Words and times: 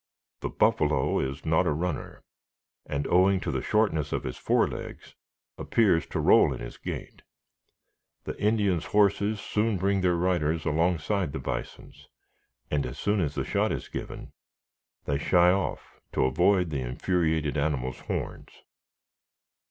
The 0.39 0.49
buffalo 0.49 1.19
is 1.19 1.45
not 1.45 1.67
a 1.67 1.71
runner, 1.71 2.23
and, 2.87 3.05
owing 3.05 3.39
to 3.41 3.51
the 3.51 3.61
shortness 3.61 4.11
of 4.11 4.23
his 4.23 4.35
fore 4.35 4.67
legs, 4.67 5.13
appears 5.59 6.07
to 6.07 6.19
roll 6.19 6.51
in 6.53 6.59
his 6.59 6.77
gait. 6.79 7.21
The 8.23 8.35
Indians' 8.41 8.85
horses 8.85 9.39
soon 9.39 9.77
bring 9.77 10.01
their 10.01 10.15
riders 10.15 10.65
alongside 10.65 11.33
the 11.33 11.39
bisons, 11.39 12.07
and 12.71 12.83
as 12.87 12.97
soon 12.97 13.19
as 13.21 13.35
the 13.35 13.45
shot 13.45 13.71
is 13.71 13.89
given, 13.89 14.31
they 15.05 15.19
shy 15.19 15.51
off 15.51 15.99
to 16.13 16.25
avoid 16.25 16.71
the 16.71 16.81
infuriated 16.81 17.55
animal's 17.55 17.99
horns. 17.99 18.49